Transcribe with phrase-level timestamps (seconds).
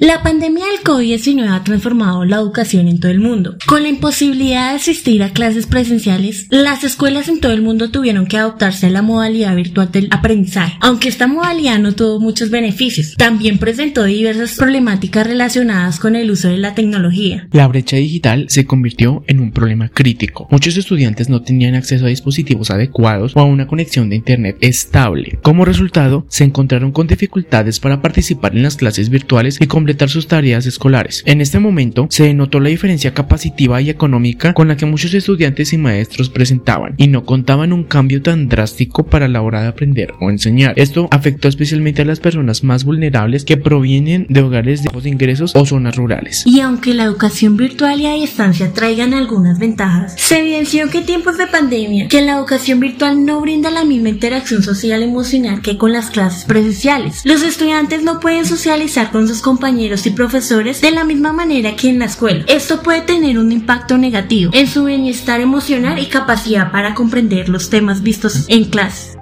[0.00, 3.56] La pandemia del COVID-19 ha transformado la educación en todo el mundo.
[3.66, 8.24] Con la imposibilidad de asistir a clases presenciales, las escuelas en todo el mundo tuvieron
[8.24, 10.78] que adoptarse a la modalidad virtual del aprendizaje.
[10.80, 16.48] Aunque esta modalidad no tuvo muchos beneficios, también presentó diversas problemáticas relacionadas con el uso
[16.48, 17.46] de la tecnología.
[17.52, 20.48] La brecha digital se convirtió en un problema crítico.
[20.50, 25.38] Muchos estudiantes no tenían acceso a dispositivos adecuados o a una conexión de Internet estable.
[25.42, 30.26] Como resultado, se encontraron con dificultades para participar en las clases virtuales y completar sus
[30.26, 31.22] tareas escolares.
[31.26, 35.72] En este momento se notó la diferencia capacitiva y económica con la que muchos estudiantes
[35.72, 40.14] y maestros presentaban y no contaban un cambio tan drástico para la hora de aprender
[40.20, 40.74] o enseñar.
[40.76, 45.52] Esto afectó especialmente a las personas más vulnerables que provienen de hogares de bajos ingresos
[45.54, 46.44] o zonas rurales.
[46.46, 51.06] Y aunque la educación virtual y a distancia traigan algunas ventajas, se evidenció que en
[51.06, 55.78] tiempos de pandemia que la educación virtual no brinda la misma interacción social emocional que
[55.78, 57.22] con las clases presenciales.
[57.24, 61.88] Los estudiantes no pueden socializar con sus compañeros y profesores de la misma manera que
[61.88, 62.44] en la escuela.
[62.48, 67.70] Esto puede tener un impacto negativo en su bienestar emocional y capacidad para comprender los
[67.70, 69.19] temas vistos en clase.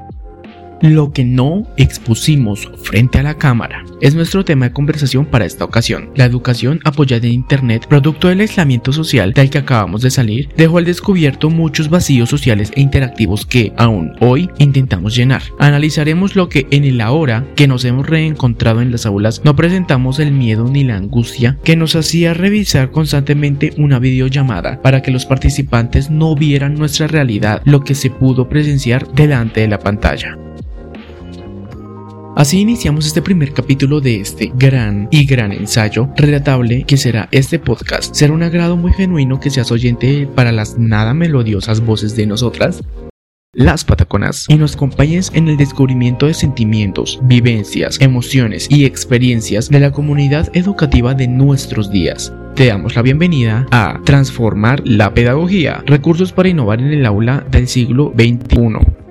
[0.80, 5.64] Lo que no expusimos frente a la cámara es nuestro tema de conversación para esta
[5.64, 6.10] ocasión.
[6.14, 10.78] La educación apoyada en Internet, producto del aislamiento social del que acabamos de salir, dejó
[10.78, 15.42] al descubierto muchos vacíos sociales e interactivos que, aún hoy, intentamos llenar.
[15.58, 20.20] Analizaremos lo que en el ahora que nos hemos reencontrado en las aulas no presentamos
[20.20, 25.26] el miedo ni la angustia que nos hacía revisar constantemente una videollamada para que los
[25.26, 30.38] participantes no vieran nuestra realidad, lo que se pudo presenciar delante de la pantalla.
[32.38, 37.58] Así iniciamos este primer capítulo de este gran y gran ensayo relatable que será este
[37.58, 38.14] podcast.
[38.14, 42.84] Será un agrado muy genuino que seas oyente para las nada melodiosas voces de nosotras
[43.54, 49.80] las Pataconas y nos acompañes en el descubrimiento de sentimientos, vivencias, emociones y experiencias de
[49.80, 52.32] la comunidad educativa de nuestros días.
[52.54, 57.66] Te damos la bienvenida a Transformar la Pedagogía, recursos para innovar en el aula del
[57.66, 59.07] siglo XXI.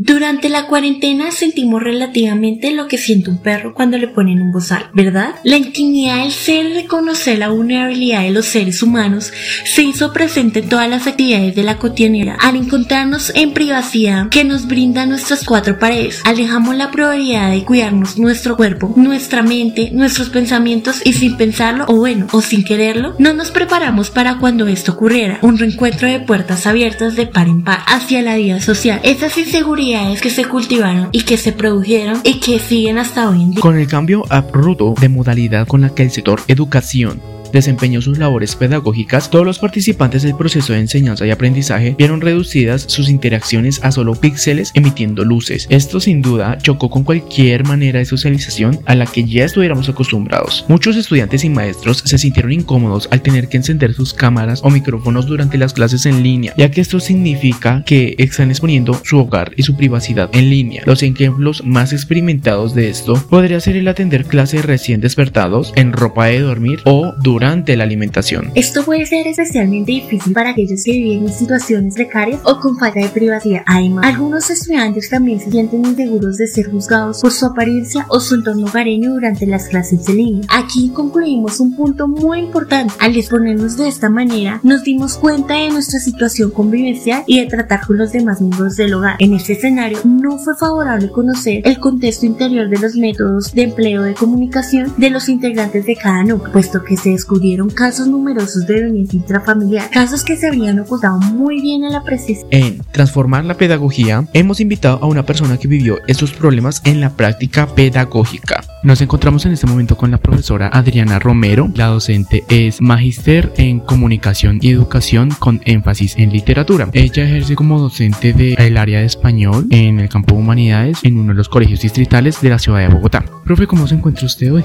[0.00, 4.90] Durante la cuarentena sentimos relativamente lo que siente un perro cuando le ponen un bozal,
[4.94, 5.34] ¿verdad?
[5.42, 9.32] La intimidad del ser reconocer la vulnerabilidad de los seres humanos
[9.64, 12.36] se hizo presente en todas las actividades de la cotidianidad.
[12.38, 18.18] Al encontrarnos en privacidad que nos brindan nuestras cuatro paredes, alejamos la probabilidad de cuidarnos
[18.18, 23.32] nuestro cuerpo, nuestra mente, nuestros pensamientos y sin pensarlo o bueno, o sin quererlo, no
[23.32, 27.80] nos preparamos para cuando esto ocurriera, un reencuentro de puertas abiertas de par en par
[27.88, 29.00] hacia la vida social.
[29.02, 29.87] Esas inseguridades
[30.20, 33.60] que se cultivaron y que se produjeron y que siguen hasta hoy en día.
[33.60, 37.22] Con el cambio abrupto de modalidad con la que el sector educación
[37.52, 42.82] desempeñó sus labores pedagógicas, todos los participantes del proceso de enseñanza y aprendizaje vieron reducidas
[42.88, 45.66] sus interacciones a solo píxeles emitiendo luces.
[45.70, 50.64] Esto sin duda chocó con cualquier manera de socialización a la que ya estuviéramos acostumbrados.
[50.68, 55.26] Muchos estudiantes y maestros se sintieron incómodos al tener que encender sus cámaras o micrófonos
[55.26, 59.62] durante las clases en línea, ya que esto significa que están exponiendo su hogar y
[59.62, 60.82] su privacidad en línea.
[60.86, 66.26] Los ejemplos más experimentados de esto podría ser el atender clases recién despertados en ropa
[66.26, 68.50] de dormir o durante durante la alimentación.
[68.56, 72.98] Esto puede ser especialmente difícil para aquellos que viven en situaciones precarias o con falta
[72.98, 73.62] de privacidad.
[73.64, 78.34] Además, algunos estudiantes también se sienten inseguros de ser juzgados por su apariencia o su
[78.34, 80.48] entorno hogareño durante las clases de línea.
[80.48, 82.92] Aquí concluimos un punto muy importante.
[82.98, 87.86] Al exponernos de esta manera, nos dimos cuenta de nuestra situación convivencial y de tratar
[87.86, 89.14] con los demás miembros del hogar.
[89.20, 94.02] En este escenario, no fue favorable conocer el contexto interior de los métodos de empleo
[94.02, 98.74] de comunicación de los integrantes de cada núcleo, puesto que se descubrieron casos numerosos de
[98.84, 102.46] violencia intrafamiliar, casos que se habrían ocultado muy bien a la presencia.
[102.50, 107.10] En Transformar la Pedagogía, hemos invitado a una persona que vivió estos problemas en la
[107.10, 108.64] práctica pedagógica.
[108.82, 111.70] Nos encontramos en este momento con la profesora Adriana Romero.
[111.74, 116.88] La docente es magíster en comunicación y educación con énfasis en literatura.
[116.94, 121.32] Ella ejerce como docente del área de español en el campo de humanidades en uno
[121.32, 123.22] de los colegios distritales de la ciudad de Bogotá.
[123.44, 124.64] Profe, ¿cómo se encuentra usted hoy?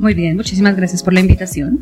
[0.00, 1.80] Muy bien, muchísimas gracias por la invitación.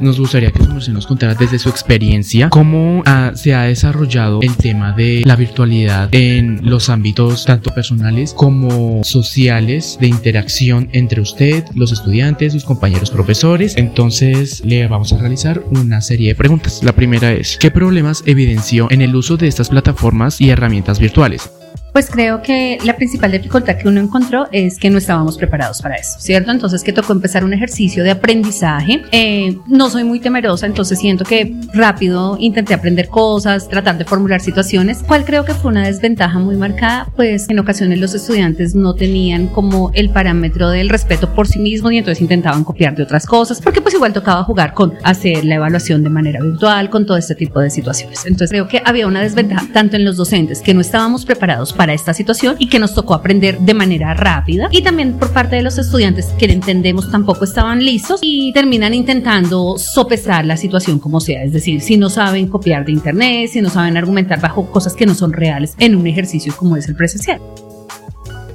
[0.00, 3.02] Nos gustaría que su nos contara desde su experiencia cómo
[3.34, 9.96] se ha desarrollado el tema de la virtualidad en los ámbitos tanto personales como sociales
[10.00, 13.76] de interacción entre usted, los estudiantes, sus compañeros profesores.
[13.76, 16.82] Entonces le vamos a realizar una serie de preguntas.
[16.82, 21.50] La primera es, ¿qué problemas evidenció en el uso de estas plataformas y herramientas virtuales?
[21.94, 25.94] Pues creo que la principal dificultad que uno encontró es que no estábamos preparados para
[25.94, 26.50] eso, ¿cierto?
[26.50, 29.02] Entonces que tocó empezar un ejercicio de aprendizaje.
[29.12, 34.40] Eh, no soy muy temerosa, entonces siento que rápido intenté aprender cosas, tratar de formular
[34.40, 35.04] situaciones.
[35.06, 37.06] ¿Cuál creo que fue una desventaja muy marcada?
[37.14, 41.92] Pues en ocasiones los estudiantes no tenían como el parámetro del respeto por sí mismos
[41.92, 45.54] y entonces intentaban copiar de otras cosas, porque pues igual tocaba jugar con hacer la
[45.54, 48.26] evaluación de manera virtual, con todo este tipo de situaciones.
[48.26, 51.83] Entonces creo que había una desventaja tanto en los docentes que no estábamos preparados para
[51.84, 55.56] para esta situación y que nos tocó aprender de manera rápida y también por parte
[55.56, 61.20] de los estudiantes que entendemos tampoco estaban listos y terminan intentando sopesar la situación como
[61.20, 64.94] sea, es decir, si no saben copiar de internet, si no saben argumentar bajo cosas
[64.94, 67.38] que no son reales en un ejercicio como es el presencial.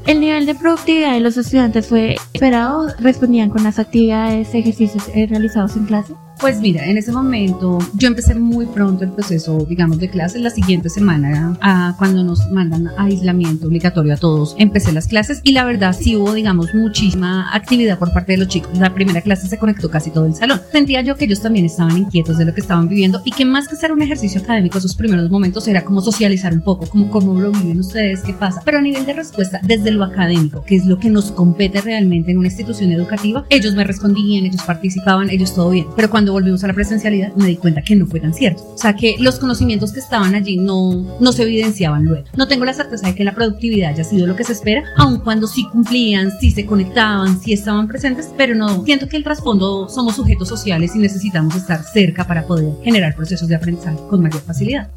[0.08, 5.76] El nivel de productividad de los estudiantes fue esperado, respondían con las actividades, ejercicios realizados
[5.76, 6.16] en clase.
[6.40, 10.42] Pues mira, en ese momento yo empecé muy pronto el proceso, digamos, de clases.
[10.42, 15.42] La siguiente semana, a, cuando nos mandan a aislamiento obligatorio a todos, empecé las clases
[15.44, 18.78] y la verdad sí hubo, digamos, muchísima actividad por parte de los chicos.
[18.78, 20.62] La primera clase se conectó casi todo el salón.
[20.72, 23.68] Sentía yo que ellos también estaban inquietos de lo que estaban viviendo y que más
[23.68, 27.38] que hacer un ejercicio académico, esos primeros momentos era como socializar un poco, como cómo
[27.38, 28.62] lo viven ustedes, qué pasa.
[28.64, 32.32] Pero a nivel de respuesta, desde lo académico, que es lo que nos compete realmente
[32.32, 35.88] en una institución educativa, ellos me respondían, ellos participaban, ellos todo bien.
[35.98, 38.64] Pero cuando volvimos a la presencialidad, me di cuenta que no fue tan cierto.
[38.74, 42.26] O sea, que los conocimientos que estaban allí no, no se evidenciaban luego.
[42.36, 45.20] No tengo la certeza de que la productividad haya sido lo que se espera, aun
[45.20, 49.90] cuando sí cumplían, sí se conectaban, sí estaban presentes, pero no siento que el trasfondo
[49.90, 54.42] somos sujetos sociales y necesitamos estar cerca para poder generar procesos de aprendizaje con mayor
[54.42, 54.90] facilidad.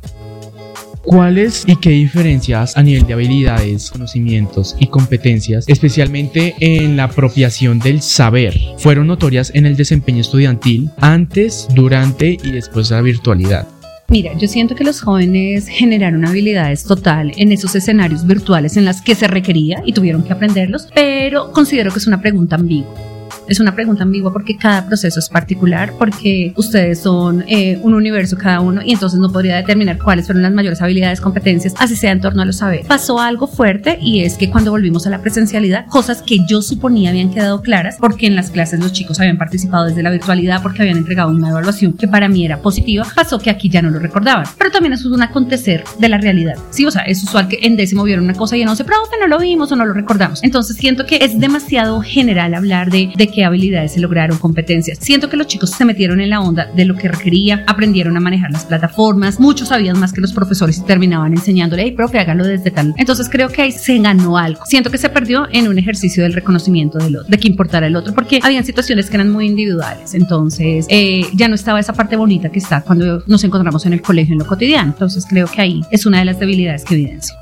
[1.04, 7.80] ¿Cuáles y qué diferencias a nivel de habilidades, conocimientos y competencias, especialmente en la apropiación
[7.80, 13.66] del saber, fueron notorias en el desempeño estudiantil antes, durante y después de la virtualidad?
[14.08, 19.02] Mira, yo siento que los jóvenes generaron habilidades total en esos escenarios virtuales en las
[19.02, 23.11] que se requería y tuvieron que aprenderlos, pero considero que es una pregunta ambigua
[23.48, 28.36] es una pregunta ambigua porque cada proceso es particular, porque ustedes son eh, un universo
[28.36, 32.12] cada uno y entonces no podría determinar cuáles fueron las mayores habilidades, competencias, así sea
[32.12, 32.86] en torno a los saberes.
[32.86, 37.10] Pasó algo fuerte y es que cuando volvimos a la presencialidad, cosas que yo suponía
[37.10, 40.82] habían quedado claras, porque en las clases los chicos habían participado desde la virtualidad, porque
[40.82, 43.98] habían entregado una evaluación que para mí era positiva, pasó que aquí ya no lo
[43.98, 44.46] recordaban.
[44.58, 46.56] Pero también eso es un acontecer de la realidad.
[46.70, 49.16] Sí, o sea, es usual que en décimo vieron una cosa y en once, profe,
[49.20, 50.42] no lo vimos o no lo recordamos.
[50.42, 54.98] Entonces siento que es demasiado general hablar de, de qué habilidades se lograron, competencias.
[55.00, 58.20] Siento que los chicos se metieron en la onda de lo que requería, aprendieron a
[58.20, 62.46] manejar las plataformas, muchos sabían más que los profesores y terminaban enseñándole, hey, profe, hágalo
[62.46, 62.94] desde tal.
[62.96, 64.64] Entonces creo que ahí se ganó algo.
[64.66, 67.96] Siento que se perdió en un ejercicio del reconocimiento del otro, de que importara el
[67.96, 70.14] otro, porque habían situaciones que eran muy individuales.
[70.14, 74.02] Entonces eh, ya no estaba esa parte bonita que está cuando nos encontramos en el
[74.02, 74.92] colegio en lo cotidiano.
[74.92, 77.41] Entonces creo que ahí es una de las debilidades que evidencio.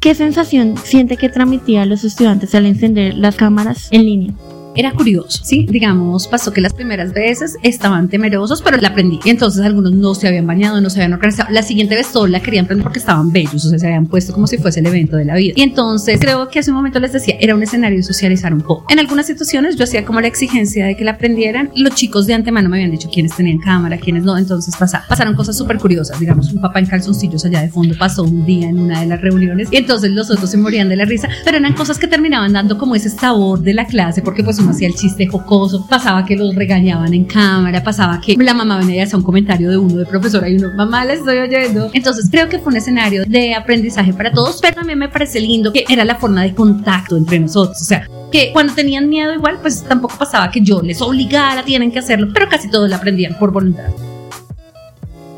[0.00, 4.32] ¿Qué sensación siente que transmitía a los estudiantes al encender las cámaras en línea?
[4.74, 5.66] Era curioso, ¿sí?
[5.68, 9.18] Digamos, pasó que las primeras veces estaban temerosos, pero la aprendí.
[9.24, 11.50] Y entonces algunos no se habían bañado, no se habían organizado.
[11.50, 14.32] La siguiente vez solo la querían aprender porque estaban bellos, o sea, se habían puesto
[14.32, 15.54] como si fuese el evento de la vida.
[15.56, 18.60] Y entonces creo que hace un momento les decía, era un escenario de socializar un
[18.60, 18.86] poco.
[18.90, 21.70] En algunas situaciones yo hacía como la exigencia de que la aprendieran.
[21.74, 24.38] Los chicos de antemano me habían dicho quiénes tenían cámara, quiénes no.
[24.38, 26.18] Entonces pasa, pasaron cosas súper curiosas.
[26.20, 29.20] Digamos, un papá en calzoncillos allá de fondo pasó un día en una de las
[29.20, 32.52] reuniones y entonces los otros se morían de la risa, pero eran cosas que terminaban
[32.52, 36.36] dando como ese sabor de la clase porque pues hacía el chiste jocoso, pasaba que
[36.36, 39.96] los regañaban en cámara, pasaba que la mamá venía a hacer un comentario de uno
[39.96, 41.90] de profesora y uno, mamá, le estoy oyendo.
[41.92, 45.72] Entonces creo que fue un escenario de aprendizaje para todos, pero también me parece lindo
[45.72, 49.58] que era la forma de contacto entre nosotros, o sea, que cuando tenían miedo igual,
[49.60, 53.36] pues tampoco pasaba que yo les obligara, tienen que hacerlo, pero casi todos lo aprendían
[53.38, 53.88] por voluntad.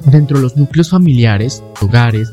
[0.05, 2.33] Dentro de los núcleos familiares, hogares,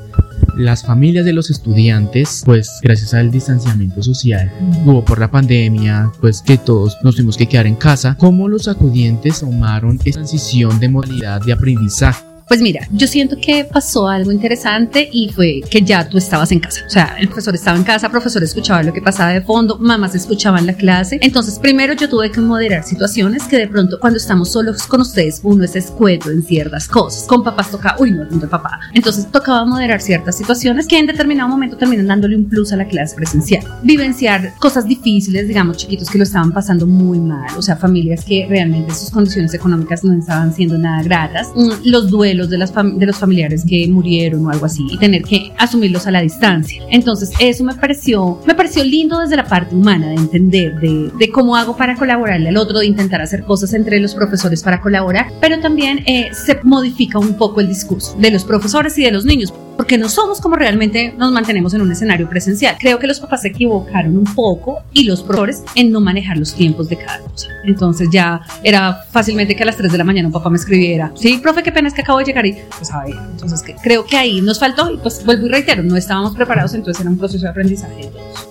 [0.59, 4.51] las familias de los estudiantes, pues gracias al distanciamiento social,
[4.85, 8.67] hubo por la pandemia, pues que todos nos tuvimos que quedar en casa, cómo los
[8.67, 14.31] acudientes tomaron esa transición de modalidad de aprendizaje pues mira, yo siento que pasó algo
[14.31, 16.81] interesante y fue que ya tú estabas en casa.
[16.87, 19.77] O sea, el profesor estaba en casa, el profesor escuchaba lo que pasaba de fondo,
[19.77, 21.19] mamás escuchaban la clase.
[21.21, 25.41] Entonces, primero yo tuve que moderar situaciones que de pronto cuando estamos solos con ustedes,
[25.43, 27.27] uno es escueto en ciertas cosas.
[27.27, 28.79] Con papás toca, uy, no, no papá.
[28.95, 32.87] Entonces, tocaba moderar ciertas situaciones que en determinado momento terminan dándole un plus a la
[32.87, 33.63] clase presencial.
[33.83, 37.55] Vivenciar cosas difíciles, digamos, chiquitos que lo estaban pasando muy mal.
[37.59, 41.49] O sea, familias que realmente sus condiciones económicas no estaban siendo nada gratas.
[41.55, 45.51] Mm, los duelos de, de los familiares que murieron o algo así y tener que
[45.57, 46.83] asumirlos a la distancia.
[46.89, 51.29] Entonces eso me pareció, me pareció lindo desde la parte humana de entender de, de
[51.31, 55.31] cómo hago para colaborarle al otro, de intentar hacer cosas entre los profesores para colaborar,
[55.41, 59.25] pero también eh, se modifica un poco el discurso de los profesores y de los
[59.25, 62.75] niños porque no somos como realmente nos mantenemos en un escenario presencial.
[62.77, 66.53] Creo que los papás se equivocaron un poco y los profesores en no manejar los
[66.53, 67.47] tiempos de cada cosa.
[67.63, 71.13] Entonces ya era fácilmente que a las 3 de la mañana un papá me escribiera,
[71.15, 74.05] sí, profe, qué pena es que acabo de llegar y pues a ver, entonces creo
[74.05, 77.17] que ahí nos faltó y pues vuelvo y reitero, no estábamos preparados, entonces era un
[77.17, 78.48] proceso de aprendizaje de todos.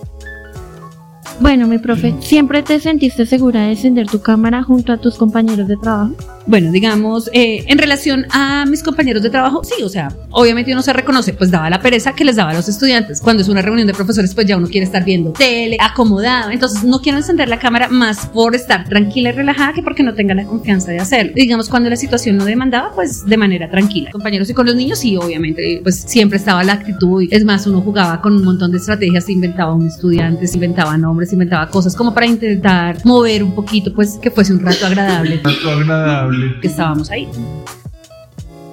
[1.41, 5.69] Bueno, mi profe, ¿siempre te sentiste segura de encender tu cámara junto a tus compañeros
[5.69, 6.17] de trabajo?
[6.49, 10.81] Bueno, digamos, eh, en relación a mis compañeros de trabajo, sí, o sea, obviamente uno
[10.81, 13.21] se reconoce, pues daba la pereza que les daba a los estudiantes.
[13.21, 16.51] Cuando es una reunión de profesores, pues ya uno quiere estar viendo tele, acomodado.
[16.51, 20.15] Entonces, no quiero encender la cámara más por estar tranquila y relajada que porque no
[20.15, 21.33] tenga la confianza de hacerlo.
[21.35, 24.11] digamos, cuando la situación no demandaba, pues de manera tranquila.
[24.11, 27.25] Compañeros y con los niños, sí, obviamente, pues siempre estaba la actitud.
[27.31, 31.28] Es más, uno jugaba con un montón de estrategias, inventaba un estudiante, se inventaba nombres,
[31.29, 35.41] se inventaba cosas como para intentar mover un poquito, pues que fuese un rato agradable.
[35.45, 37.29] Un rato agradable que estábamos ahí.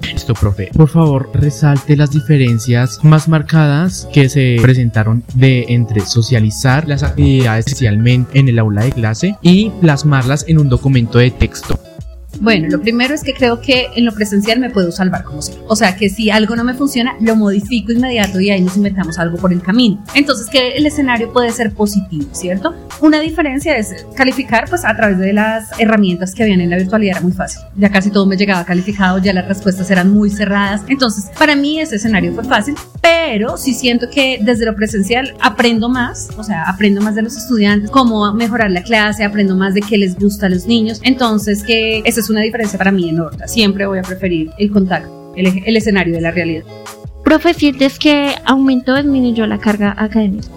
[0.02, 0.70] Listo, profe.
[0.76, 7.68] Por favor, resalte las diferencias más marcadas que se presentaron de entre socializar las actividades
[7.68, 11.80] especialmente en el aula de clase y plasmarlas en un documento de texto.
[12.40, 15.56] Bueno, lo primero es que creo que en lo presencial me puedo salvar como sea.
[15.68, 19.18] O sea, que si algo no me funciona, lo modifico inmediato y ahí nos inventamos
[19.20, 20.04] algo por el camino.
[20.14, 22.76] Entonces, que el escenario puede ser positivo, ¿cierto?
[23.02, 27.18] Una diferencia es calificar, pues a través de las herramientas que habían en la virtualidad
[27.18, 27.62] era muy fácil.
[27.78, 30.82] Ya casi todo me llegaba calificado, ya las respuestas eran muy cerradas.
[30.88, 35.90] Entonces, para mí ese escenario fue fácil, pero sí siento que desde lo presencial aprendo
[35.90, 39.82] más, o sea, aprendo más de los estudiantes, cómo mejorar la clase, aprendo más de
[39.82, 41.00] qué les gusta a los niños.
[41.04, 43.48] Entonces, que ese es una diferencia para mí enorme.
[43.48, 46.64] Siempre voy a preferir el contacto, el, el escenario de la realidad.
[47.24, 50.48] Profe, ¿sientes que aumentó o disminuyó la carga académica?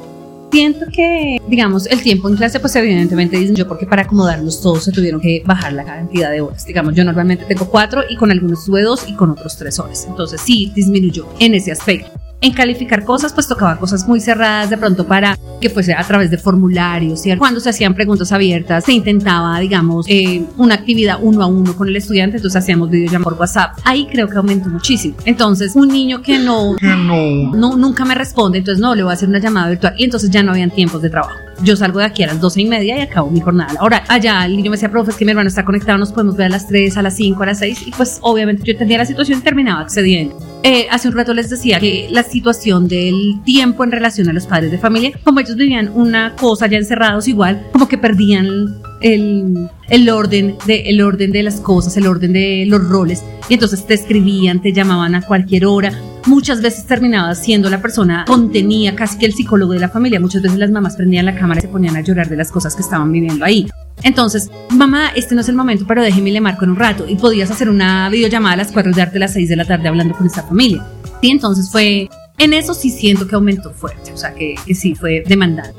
[0.50, 4.92] Siento que, digamos, el tiempo en clase, pues evidentemente disminuyó porque para acomodarlos todos se
[4.92, 6.64] tuvieron que bajar la cantidad de horas.
[6.64, 10.06] Digamos, yo normalmente tengo cuatro y con algunos tuve dos y con otros tres horas.
[10.08, 12.10] Entonces sí, disminuyó en ese aspecto
[12.40, 16.30] en calificar cosas, pues tocaba cosas muy cerradas de pronto para que fuese a través
[16.30, 21.42] de formularios, y Cuando se hacían preguntas abiertas, se intentaba, digamos, eh, una actividad uno
[21.42, 23.78] a uno con el estudiante, entonces hacíamos videollamadas por WhatsApp.
[23.84, 25.16] Ahí creo que aumentó muchísimo.
[25.24, 27.54] Entonces, un niño que no, no.
[27.54, 30.30] no nunca me responde, entonces no, le voy a hacer una llamada virtual y entonces
[30.30, 31.38] ya no habían tiempos de trabajo.
[31.62, 33.74] Yo salgo de aquí a las doce y media y acabo mi jornada.
[33.80, 36.36] Ahora, allá el niño me decía, profe, es que mi hermano está conectado, nos podemos
[36.36, 38.98] ver a las 3, a las 5, a las 6 y pues obviamente yo entendía
[38.98, 40.38] la situación y terminaba accediendo.
[40.62, 44.46] Eh, hace un rato les decía que la situación del tiempo en relación a los
[44.46, 49.68] padres de familia, como ellos vivían una cosa ya encerrados igual, como que perdían el,
[49.88, 53.86] el, orden de, el orden de las cosas, el orden de los roles, y entonces
[53.86, 55.92] te escribían, te llamaban a cualquier hora.
[56.26, 60.20] Muchas veces terminaba siendo la persona contenía casi que el psicólogo de la familia.
[60.20, 62.74] Muchas veces las mamás prendían la cámara y se ponían a llorar de las cosas
[62.74, 63.66] que estaban viviendo ahí.
[64.02, 67.06] Entonces, mamá, este no es el momento, pero déjeme le marco en un rato.
[67.08, 69.64] Y podías hacer una videollamada a las 4 de arte a las 6 de la
[69.64, 70.84] tarde hablando con esta familia.
[71.22, 75.22] Y entonces fue, en eso sí siento que aumentó fuerte, o sea, que, sí fue
[75.26, 75.78] demandante.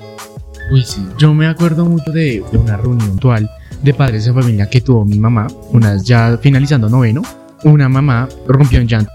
[0.72, 3.50] Uy, sí, yo me acuerdo mucho de, una reunión actual
[3.82, 7.22] de padres de familia que tuvo mi mamá, una vez ya finalizando noveno,
[7.64, 9.12] una mamá rompió en llanto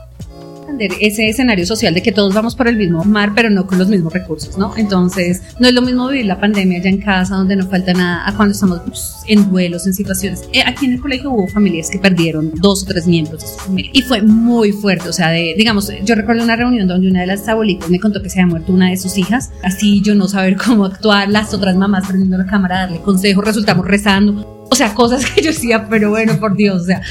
[0.78, 3.88] ese escenario social de que todos vamos por el mismo mar, pero no con los
[3.88, 4.76] mismos recursos, ¿no?
[4.76, 8.28] Entonces, no es lo mismo vivir la pandemia allá en casa, donde no falta nada,
[8.28, 10.48] a cuando estamos pues, en duelos, en situaciones.
[10.52, 13.58] Eh, aquí en el colegio hubo familias que perdieron dos o tres miembros de su
[13.58, 17.20] familia y fue muy fuerte, o sea, de, digamos, yo recuerdo una reunión donde una
[17.20, 20.14] de las abuelitas me contó que se había muerto una de sus hijas, así yo
[20.14, 24.74] no saber cómo actuar, las otras mamás prendiendo la cámara, darle consejos, resultamos rezando, o
[24.74, 27.02] sea, cosas que yo decía, pero bueno, por Dios, o sea,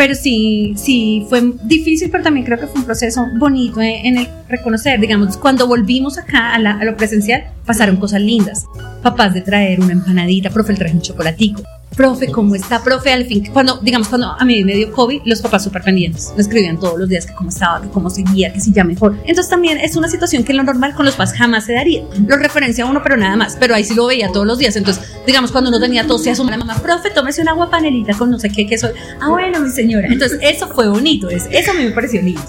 [0.00, 4.26] pero sí, sí, fue difícil, pero también creo que fue un proceso bonito en, el
[4.48, 8.64] reconocer, digamos, cuando volvimos acá a, a lo presencial, pasaron cosas lindas.
[9.02, 11.62] Papás de traer una empanadita, profe, el traje un chocolatico
[11.96, 13.12] profe, ¿cómo está, profe?
[13.12, 16.42] Al fin, cuando, digamos, cuando a mí me dio COVID, los papás súper pendientes, me
[16.42, 19.16] escribían todos los días que cómo estaba, que cómo seguía, que si ya mejor.
[19.24, 22.02] Entonces también es una situación que en lo normal con los papás jamás se daría.
[22.26, 24.76] Lo referencia a uno, pero nada más, pero ahí sí lo veía todos los días.
[24.76, 28.30] Entonces, digamos, cuando uno tenía tos, se la mamá, profe, tómese una agua panelita con
[28.30, 28.90] no sé qué, que soy.
[29.20, 30.08] Ah, bueno, mi señora.
[30.08, 32.40] Entonces, eso fue bonito, eso a mí me pareció lindo.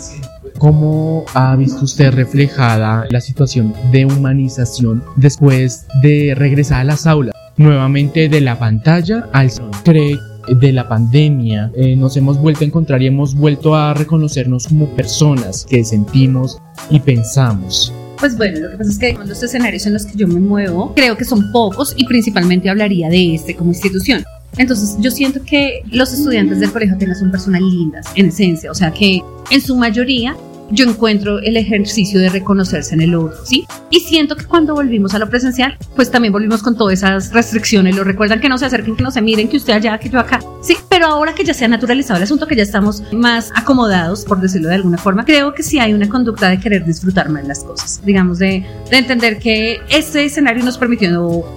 [0.57, 7.40] ¿Cómo ha visto usted reflejada la situación de humanización después de regresar a las aulas?
[7.61, 9.51] Nuevamente de la pantalla al
[9.83, 14.67] cree de la pandemia eh, nos hemos vuelto a encontrar y hemos vuelto a reconocernos
[14.67, 16.57] como personas que sentimos
[16.89, 17.93] y pensamos.
[18.19, 20.93] Pues bueno, lo que pasa es que los escenarios en los que yo me muevo
[20.95, 24.23] creo que son pocos y principalmente hablaría de este como institución.
[24.57, 28.75] Entonces yo siento que los estudiantes del colegio Atenas son personas lindas en esencia, o
[28.75, 30.35] sea que en su mayoría
[30.71, 33.67] yo encuentro el ejercicio de reconocerse en el otro, ¿sí?
[33.89, 37.95] Y siento que cuando volvimos a lo presencial, pues también volvimos con todas esas restricciones,
[37.95, 40.19] lo recuerdan que no se acerquen, que no se miren, que usted allá, que yo
[40.19, 43.51] acá, sí, pero ahora que ya se ha naturalizado el asunto, que ya estamos más
[43.55, 47.29] acomodados, por decirlo de alguna forma, creo que sí hay una conducta de querer disfrutar
[47.29, 51.01] más las cosas, digamos, de, de entender que ese escenario nos permitió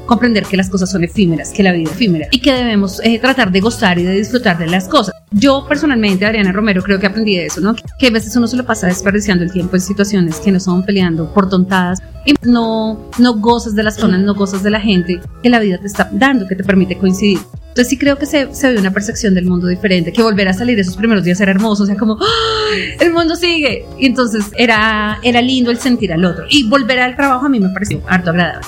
[0.07, 3.19] comprender que las cosas son efímeras, que la vida es efímera y que debemos eh,
[3.19, 5.15] tratar de gozar y de disfrutar de las cosas.
[5.37, 7.75] Yo personalmente, Adriana Romero, creo que aprendí de eso, ¿no?
[7.99, 10.85] Que a veces uno se lo pasa desperdiciando el tiempo en situaciones que no son
[10.85, 15.21] peleando por tontadas y no, no gozas de las zonas, no gozas de la gente
[15.43, 17.41] que la vida te está dando, que te permite coincidir.
[17.75, 20.53] Entonces sí creo que se, se ve una percepción del mundo diferente, que volver a
[20.53, 22.77] salir esos primeros días era hermoso, o sea, como, ¡Ah!
[23.01, 23.85] el mundo sigue.
[23.99, 26.45] Y entonces era, era lindo el sentir al otro.
[26.49, 28.65] Y volver al trabajo a mí me pareció harto agradable.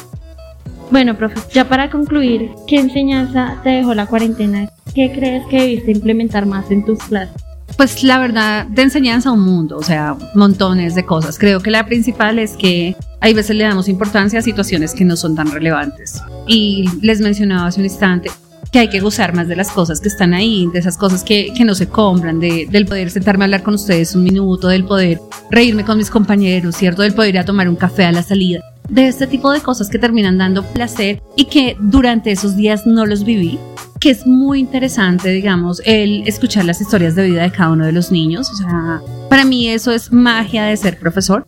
[0.90, 4.70] Bueno, profe, ya para concluir, ¿qué enseñanza te dejó la cuarentena?
[4.94, 7.34] ¿Qué crees que debiste implementar más en tus clases?
[7.76, 11.38] Pues la verdad, de enseñanza a un mundo, o sea, montones de cosas.
[11.38, 15.16] Creo que la principal es que hay veces le damos importancia a situaciones que no
[15.16, 16.22] son tan relevantes.
[16.46, 18.30] Y les mencionaba hace un instante
[18.72, 21.52] que hay que gozar más de las cosas que están ahí, de esas cosas que,
[21.56, 24.84] que no se compran, de, del poder sentarme a hablar con ustedes un minuto, del
[24.84, 27.02] poder reírme con mis compañeros, ¿cierto?
[27.02, 29.88] Del poder ir a tomar un café a la salida de este tipo de cosas
[29.88, 33.58] que terminan dando placer y que durante esos días no los viví,
[34.00, 37.92] que es muy interesante, digamos, el escuchar las historias de vida de cada uno de
[37.92, 38.50] los niños.
[38.50, 41.46] O sea, para mí eso es magia de ser profesor.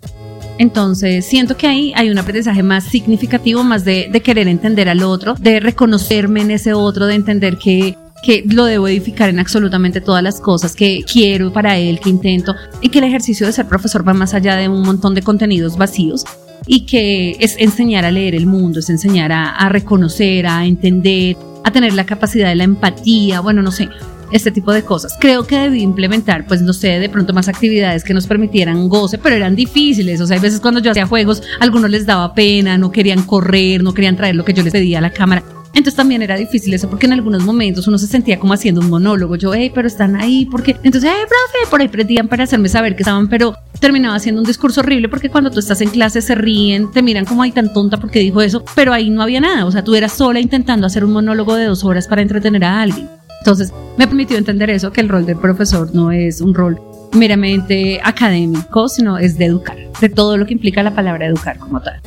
[0.58, 5.04] Entonces, siento que ahí hay un aprendizaje más significativo, más de, de querer entender al
[5.04, 10.00] otro, de reconocerme en ese otro, de entender que que lo debo edificar en absolutamente
[10.00, 13.66] todas las cosas que quiero para él, que intento, y que el ejercicio de ser
[13.66, 16.24] profesor va más allá de un montón de contenidos vacíos,
[16.68, 21.72] y que es enseñar a leer el mundo, es enseñar a, reconocer, a entender, a
[21.72, 23.88] tener la capacidad de la empatía, bueno, no sé,
[24.30, 25.16] este tipo de cosas.
[25.18, 29.16] Creo que debí implementar, pues no sé, de pronto más actividades que nos permitieran goce,
[29.16, 30.20] pero eran difíciles.
[30.20, 33.82] O sea, hay veces cuando yo hacía juegos, algunos les daba pena, no querían correr,
[33.82, 35.42] no querían traer lo que yo les pedía a la cámara.
[35.74, 38.90] Entonces también era difícil eso porque en algunos momentos uno se sentía como haciendo un
[38.90, 39.36] monólogo.
[39.36, 42.96] Yo, hey, pero están ahí, porque entonces, hey, profe, por ahí prendían para hacerme saber
[42.96, 46.34] que estaban, pero terminaba haciendo un discurso horrible porque cuando tú estás en clase se
[46.34, 49.66] ríen, te miran como ahí tan tonta porque dijo eso, pero ahí no había nada.
[49.66, 52.82] O sea, tú eras sola intentando hacer un monólogo de dos horas para entretener a
[52.82, 53.08] alguien.
[53.40, 56.80] Entonces me permitió entender eso, que el rol del profesor no es un rol
[57.12, 61.80] meramente académico, sino es de educar, de todo lo que implica la palabra educar como
[61.80, 62.00] tal.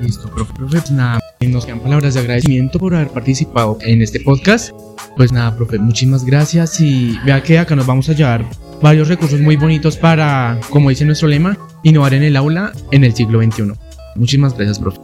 [0.00, 4.20] Listo, profe, profe, pues nada, nos quedan palabras de agradecimiento por haber participado en este
[4.20, 4.70] podcast.
[5.16, 8.44] Pues nada, profe, muchísimas gracias y vea que acá nos vamos a llevar
[8.80, 13.14] varios recursos muy bonitos para, como dice nuestro lema, innovar en el aula en el
[13.14, 13.72] siglo XXI.
[14.14, 15.00] Muchísimas gracias, profe.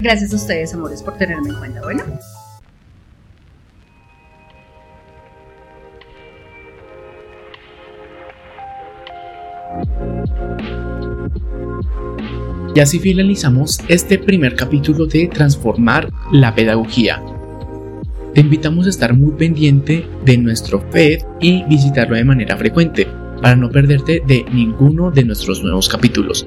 [0.00, 1.82] Gracias a ustedes, amores, por tenerme en cuenta.
[1.82, 2.04] Bueno.
[12.74, 17.22] Y así finalizamos este primer capítulo de Transformar la Pedagogía.
[18.36, 23.08] Te invitamos a estar muy pendiente de nuestro feed y visitarlo de manera frecuente
[23.40, 26.46] para no perderte de ninguno de nuestros nuevos capítulos.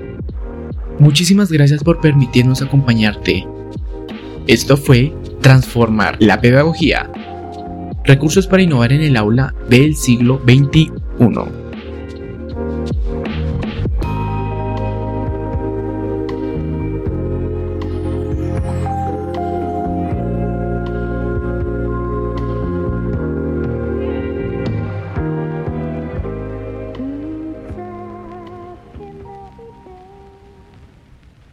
[1.00, 3.44] Muchísimas gracias por permitirnos acompañarte.
[4.46, 7.10] Esto fue Transformar la Pedagogía.
[8.04, 10.92] Recursos para innovar en el aula del siglo XXI.